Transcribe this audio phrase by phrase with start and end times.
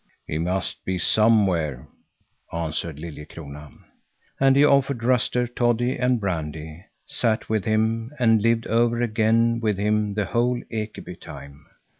[0.25, 1.87] "He must be somewhere,"
[2.51, 3.69] answered Liljekrona.
[4.39, 9.77] And he offered Ruster toddy and brandy, sat with him, and lived over again with
[9.77, 11.67] him the whole Ekeby time.